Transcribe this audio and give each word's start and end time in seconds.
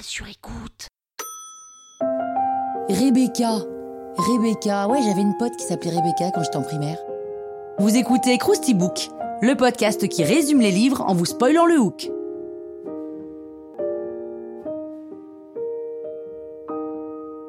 Sur 0.00 0.26
écoute. 0.26 0.88
Rebecca. 2.88 3.58
Rebecca. 4.16 4.88
Ouais, 4.88 5.02
j'avais 5.02 5.20
une 5.20 5.36
pote 5.38 5.54
qui 5.56 5.66
s'appelait 5.66 5.90
Rebecca 5.90 6.30
quand 6.30 6.42
j'étais 6.42 6.56
en 6.56 6.62
primaire. 6.62 6.98
Vous 7.78 7.94
écoutez 7.94 8.38
Krusty 8.38 8.72
Book, 8.72 9.10
le 9.42 9.54
podcast 9.54 10.08
qui 10.08 10.24
résume 10.24 10.60
les 10.60 10.70
livres 10.70 11.02
en 11.02 11.14
vous 11.14 11.26
spoilant 11.26 11.66
le 11.66 11.78
hook. 11.78 12.10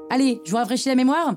Allez, 0.09 0.41
je 0.43 0.51
vous 0.51 0.57
rafraîchis 0.57 0.89
la 0.89 0.95
mémoire 0.95 1.35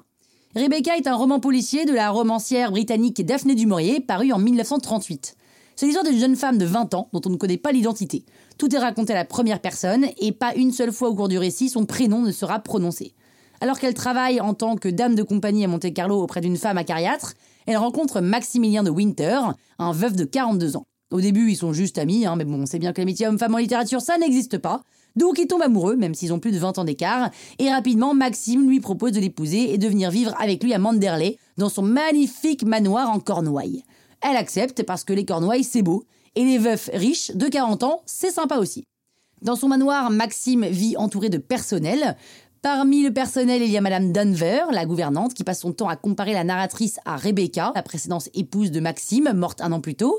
Rebecca 0.57 0.97
est 0.97 1.07
un 1.07 1.15
roman 1.15 1.39
policier 1.39 1.85
de 1.85 1.93
la 1.93 2.11
romancière 2.11 2.71
britannique 2.73 3.25
Daphné 3.25 3.55
du 3.55 3.67
Maurier, 3.67 4.01
paru 4.01 4.33
en 4.33 4.39
1938. 4.39 5.37
C'est 5.79 5.85
l'histoire 5.85 6.07
d'une 6.07 6.19
jeune 6.19 6.37
femme 6.37 6.57
de 6.57 6.65
20 6.65 6.95
ans 6.95 7.11
dont 7.13 7.21
on 7.27 7.29
ne 7.29 7.37
connaît 7.37 7.59
pas 7.59 7.71
l'identité. 7.71 8.25
Tout 8.57 8.75
est 8.75 8.79
raconté 8.79 9.13
à 9.13 9.17
la 9.17 9.27
première 9.27 9.61
personne 9.61 10.07
et 10.17 10.33
pas 10.33 10.55
une 10.55 10.73
seule 10.73 10.91
fois 10.91 11.11
au 11.11 11.15
cours 11.15 11.29
du 11.29 11.37
récit 11.37 11.69
son 11.69 11.85
prénom 11.85 12.23
ne 12.23 12.33
sera 12.33 12.61
prononcé. 12.61 13.13
Alors 13.61 13.79
qu'elle 13.79 13.93
travaille 13.93 14.41
en 14.41 14.55
tant 14.55 14.77
que 14.77 14.89
dame 14.89 15.15
de 15.15 15.23
compagnie 15.23 15.65
à 15.65 15.69
Monte-Carlo 15.69 16.23
auprès 16.23 16.41
d'une 16.41 16.57
femme 16.57 16.79
acariâtre, 16.79 17.35
elle 17.67 17.77
rencontre 17.77 18.23
Maximilien 18.23 18.85
de 18.85 18.91
Winter, 18.91 19.39
un 19.79 19.93
veuf 19.93 20.15
de 20.15 20.25
42 20.25 20.79
ans. 20.79 20.87
Au 21.13 21.21
début, 21.21 21.51
ils 21.51 21.57
sont 21.57 21.75
juste 21.75 21.99
amis, 21.99 22.25
hein, 22.25 22.37
mais 22.37 22.47
bon, 22.47 22.65
c'est 22.65 22.79
bien 22.79 22.95
que 22.95 23.01
l'amitié 23.03 23.29
homme-femme 23.29 23.55
en 23.55 23.59
littérature, 23.59 24.01
ça 24.01 24.17
n'existe 24.17 24.57
pas. 24.57 24.81
Donc 25.15 25.39
ils 25.39 25.47
tombent 25.47 25.63
amoureux, 25.63 25.97
même 25.97 26.15
s'ils 26.15 26.33
ont 26.33 26.41
plus 26.41 26.53
de 26.53 26.59
20 26.59 26.79
ans 26.79 26.85
d'écart, 26.85 27.31
et 27.59 27.71
rapidement, 27.71 28.15
Maxime 28.15 28.69
lui 28.69 28.81
propose 28.81 29.13
de 29.13 29.21
l'épouser 29.21 29.75
et 29.75 29.79
de 29.79 29.89
venir 29.89 30.11
vivre 30.11 30.35
avec 30.41 30.65
lui 30.65 30.73
à 30.73 30.79
Manderley, 30.79 31.37
dans 31.59 31.69
son 31.69 31.83
magnifique 31.83 32.65
manoir 32.65 33.11
en 33.11 33.21
Cornouailles. 33.21 33.85
Elle 34.29 34.37
accepte 34.37 34.83
parce 34.83 35.05
que 35.05 35.13
les 35.13 35.25
Cornouailles, 35.25 35.63
c'est 35.63 35.83
beau, 35.83 36.05
et 36.35 36.45
les 36.45 36.59
veufs 36.59 36.91
riches 36.93 37.31
de 37.31 37.47
40 37.47 37.85
ans, 37.85 38.03
c'est 38.07 38.33
sympa 38.33 38.57
aussi. 38.57 38.83
Dans 39.41 39.55
son 39.55 39.69
manoir, 39.69 40.11
Maxime 40.11 40.67
vit 40.67 40.97
entouré 40.97 41.29
de 41.29 41.39
personnel. 41.39 42.17
Parmi 42.61 43.05
le 43.05 43.13
personnel, 43.13 43.63
il 43.63 43.71
y 43.71 43.77
a 43.77 43.81
Madame 43.81 44.11
Danver, 44.11 44.65
la 44.73 44.85
gouvernante, 44.85 45.33
qui 45.33 45.45
passe 45.45 45.61
son 45.61 45.73
temps 45.73 45.89
à 45.89 45.95
comparer 45.95 46.33
la 46.33 46.43
narratrice 46.43 46.99
à 47.05 47.17
Rebecca, 47.17 47.71
la 47.77 47.85
précédente 47.85 48.29
épouse 48.35 48.73
de 48.73 48.81
Maxime, 48.81 49.31
morte 49.33 49.61
un 49.61 49.71
an 49.71 49.81
plus 49.81 49.95
tôt. 49.95 50.19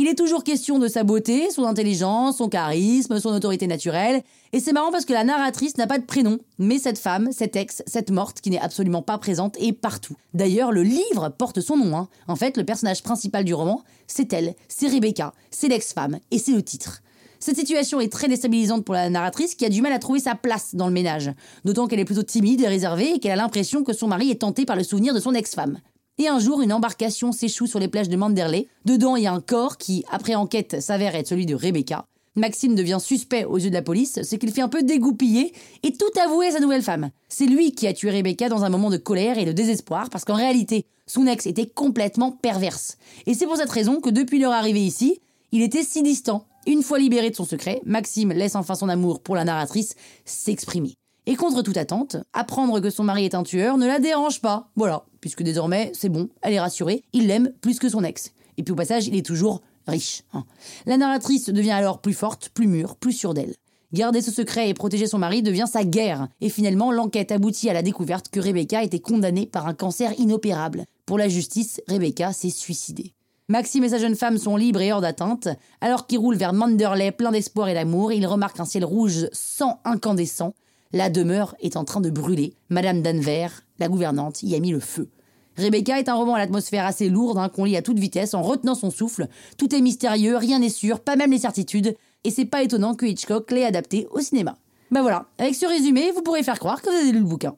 Il 0.00 0.06
est 0.06 0.14
toujours 0.14 0.44
question 0.44 0.78
de 0.78 0.86
sa 0.86 1.02
beauté, 1.02 1.50
son 1.50 1.64
intelligence, 1.64 2.36
son 2.36 2.48
charisme, 2.48 3.18
son 3.18 3.30
autorité 3.30 3.66
naturelle. 3.66 4.22
Et 4.52 4.60
c'est 4.60 4.72
marrant 4.72 4.92
parce 4.92 5.04
que 5.04 5.12
la 5.12 5.24
narratrice 5.24 5.76
n'a 5.76 5.88
pas 5.88 5.98
de 5.98 6.04
prénom, 6.04 6.38
mais 6.60 6.78
cette 6.78 7.00
femme, 7.00 7.30
cette 7.32 7.56
ex, 7.56 7.82
cette 7.84 8.12
morte 8.12 8.40
qui 8.40 8.50
n'est 8.50 8.60
absolument 8.60 9.02
pas 9.02 9.18
présente 9.18 9.56
est 9.58 9.72
partout. 9.72 10.14
D'ailleurs, 10.34 10.70
le 10.70 10.84
livre 10.84 11.34
porte 11.36 11.60
son 11.60 11.76
nom. 11.76 11.96
Hein. 11.96 12.08
En 12.28 12.36
fait, 12.36 12.56
le 12.56 12.64
personnage 12.64 13.02
principal 13.02 13.42
du 13.42 13.54
roman, 13.54 13.82
c'est 14.06 14.32
elle, 14.32 14.54
c'est 14.68 14.86
Rebecca, 14.86 15.32
c'est 15.50 15.66
l'ex-femme, 15.66 16.20
et 16.30 16.38
c'est 16.38 16.52
le 16.52 16.62
titre. 16.62 17.02
Cette 17.40 17.56
situation 17.56 18.00
est 18.00 18.12
très 18.12 18.28
déstabilisante 18.28 18.84
pour 18.84 18.94
la 18.94 19.10
narratrice 19.10 19.56
qui 19.56 19.64
a 19.64 19.68
du 19.68 19.82
mal 19.82 19.92
à 19.92 19.98
trouver 19.98 20.20
sa 20.20 20.36
place 20.36 20.76
dans 20.76 20.86
le 20.86 20.92
ménage, 20.92 21.32
d'autant 21.64 21.88
qu'elle 21.88 21.98
est 21.98 22.04
plutôt 22.04 22.22
timide 22.22 22.60
et 22.60 22.68
réservée 22.68 23.14
et 23.14 23.18
qu'elle 23.18 23.32
a 23.32 23.36
l'impression 23.36 23.82
que 23.82 23.92
son 23.92 24.06
mari 24.06 24.30
est 24.30 24.42
tenté 24.42 24.64
par 24.64 24.76
le 24.76 24.84
souvenir 24.84 25.12
de 25.12 25.18
son 25.18 25.34
ex-femme. 25.34 25.80
Et 26.20 26.26
un 26.26 26.40
jour, 26.40 26.62
une 26.62 26.72
embarcation 26.72 27.30
s'échoue 27.30 27.68
sur 27.68 27.78
les 27.78 27.86
plages 27.86 28.08
de 28.08 28.16
Manderley. 28.16 28.66
Dedans, 28.84 29.14
il 29.14 29.22
y 29.22 29.26
a 29.28 29.32
un 29.32 29.40
corps 29.40 29.76
qui, 29.76 30.04
après 30.10 30.34
enquête, 30.34 30.80
s'avère 30.80 31.14
être 31.14 31.28
celui 31.28 31.46
de 31.46 31.54
Rebecca. 31.54 32.06
Maxime 32.34 32.74
devient 32.74 32.98
suspect 33.00 33.44
aux 33.44 33.56
yeux 33.56 33.70
de 33.70 33.74
la 33.74 33.82
police, 33.82 34.22
ce 34.22 34.34
qui 34.34 34.46
le 34.46 34.52
fait 34.52 34.60
un 34.60 34.68
peu 34.68 34.82
dégoupiller 34.82 35.52
et 35.84 35.92
tout 35.92 36.20
avouer 36.20 36.48
à 36.48 36.52
sa 36.52 36.60
nouvelle 36.60 36.82
femme. 36.82 37.10
C'est 37.28 37.46
lui 37.46 37.70
qui 37.70 37.86
a 37.86 37.92
tué 37.92 38.10
Rebecca 38.10 38.48
dans 38.48 38.64
un 38.64 38.68
moment 38.68 38.90
de 38.90 38.96
colère 38.96 39.38
et 39.38 39.44
de 39.44 39.52
désespoir, 39.52 40.10
parce 40.10 40.24
qu'en 40.24 40.34
réalité, 40.34 40.86
son 41.06 41.26
ex 41.28 41.46
était 41.46 41.66
complètement 41.66 42.32
perverse. 42.32 42.96
Et 43.26 43.34
c'est 43.34 43.46
pour 43.46 43.56
cette 43.56 43.70
raison 43.70 44.00
que 44.00 44.10
depuis 44.10 44.40
leur 44.40 44.52
arrivée 44.52 44.84
ici, 44.84 45.20
il 45.52 45.62
était 45.62 45.84
si 45.84 46.02
distant. 46.02 46.46
Une 46.66 46.82
fois 46.82 46.98
libéré 46.98 47.30
de 47.30 47.36
son 47.36 47.44
secret, 47.44 47.80
Maxime 47.86 48.32
laisse 48.32 48.56
enfin 48.56 48.74
son 48.74 48.88
amour 48.88 49.20
pour 49.20 49.36
la 49.36 49.44
narratrice 49.44 49.94
s'exprimer. 50.24 50.94
Et 51.26 51.36
contre 51.36 51.62
toute 51.62 51.76
attente, 51.76 52.16
apprendre 52.32 52.80
que 52.80 52.90
son 52.90 53.04
mari 53.04 53.24
est 53.24 53.34
un 53.34 53.42
tueur 53.42 53.76
ne 53.76 53.86
la 53.86 53.98
dérange 53.98 54.40
pas. 54.40 54.70
Voilà, 54.76 55.04
puisque 55.20 55.42
désormais, 55.42 55.92
c'est 55.94 56.08
bon, 56.08 56.28
elle 56.42 56.54
est 56.54 56.60
rassurée, 56.60 57.02
il 57.12 57.26
l'aime 57.26 57.52
plus 57.60 57.78
que 57.78 57.88
son 57.88 58.04
ex. 58.04 58.32
Et 58.56 58.62
puis 58.62 58.72
au 58.72 58.76
passage, 58.76 59.06
il 59.06 59.16
est 59.16 59.26
toujours 59.26 59.62
riche. 59.86 60.22
Hein. 60.32 60.44
La 60.86 60.96
narratrice 60.96 61.48
devient 61.48 61.70
alors 61.70 62.00
plus 62.00 62.14
forte, 62.14 62.50
plus 62.50 62.66
mûre, 62.66 62.96
plus 62.96 63.12
sûre 63.12 63.34
d'elle. 63.34 63.54
Garder 63.92 64.20
ce 64.20 64.30
secret 64.30 64.68
et 64.68 64.74
protéger 64.74 65.06
son 65.06 65.18
mari 65.18 65.42
devient 65.42 65.66
sa 65.70 65.82
guerre. 65.82 66.28
Et 66.42 66.50
finalement, 66.50 66.92
l'enquête 66.92 67.32
aboutit 67.32 67.70
à 67.70 67.72
la 67.72 67.82
découverte 67.82 68.28
que 68.28 68.38
Rebecca 68.38 68.82
était 68.82 69.00
condamnée 69.00 69.46
par 69.46 69.66
un 69.66 69.72
cancer 69.72 70.12
inopérable. 70.18 70.84
Pour 71.06 71.16
la 71.16 71.28
justice, 71.28 71.80
Rebecca 71.88 72.34
s'est 72.34 72.50
suicidée. 72.50 73.14
Maxime 73.48 73.84
et 73.84 73.88
sa 73.88 73.98
jeune 73.98 74.14
femme 74.14 74.36
sont 74.36 74.56
libres 74.56 74.82
et 74.82 74.92
hors 74.92 75.00
d'atteinte. 75.00 75.48
Alors 75.80 76.06
qu'ils 76.06 76.18
roulent 76.18 76.36
vers 76.36 76.52
Manderley 76.52 77.12
plein 77.12 77.30
d'espoir 77.30 77.70
et 77.70 77.74
d'amour, 77.74 78.12
ils 78.12 78.26
remarquent 78.26 78.60
un 78.60 78.66
ciel 78.66 78.84
rouge 78.84 79.26
sans 79.32 79.80
incandescent. 79.86 80.52
La 80.92 81.10
demeure 81.10 81.54
est 81.60 81.76
en 81.76 81.84
train 81.84 82.00
de 82.00 82.08
brûler. 82.08 82.54
Madame 82.70 83.02
Danver, 83.02 83.48
la 83.78 83.88
gouvernante, 83.88 84.42
y 84.42 84.54
a 84.54 84.60
mis 84.60 84.70
le 84.70 84.80
feu. 84.80 85.10
Rebecca 85.58 85.98
est 85.98 86.08
un 86.08 86.14
roman 86.14 86.36
à 86.36 86.38
l'atmosphère 86.38 86.86
assez 86.86 87.10
lourde 87.10 87.36
hein, 87.36 87.50
qu'on 87.50 87.64
lit 87.64 87.76
à 87.76 87.82
toute 87.82 87.98
vitesse 87.98 88.32
en 88.32 88.42
retenant 88.42 88.74
son 88.74 88.90
souffle. 88.90 89.26
Tout 89.58 89.74
est 89.74 89.82
mystérieux, 89.82 90.36
rien 90.36 90.60
n'est 90.60 90.70
sûr, 90.70 91.00
pas 91.00 91.16
même 91.16 91.32
les 91.32 91.40
certitudes. 91.40 91.94
Et 92.24 92.30
c'est 92.30 92.46
pas 92.46 92.62
étonnant 92.62 92.94
que 92.94 93.04
Hitchcock 93.04 93.50
l'ait 93.50 93.66
adapté 93.66 94.06
au 94.12 94.20
cinéma. 94.20 94.56
Ben 94.90 95.02
voilà, 95.02 95.26
avec 95.36 95.54
ce 95.54 95.66
résumé, 95.66 96.10
vous 96.12 96.22
pourrez 96.22 96.42
faire 96.42 96.58
croire 96.58 96.80
que 96.80 96.88
vous 96.88 96.96
avez 96.96 97.12
lu 97.12 97.18
le 97.18 97.24
bouquin. 97.24 97.56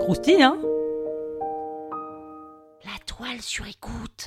Croustille, 0.00 0.42
hein? 0.42 0.58
La 2.84 2.98
toile 3.06 3.40
sur 3.40 3.66
écoute. 3.66 4.26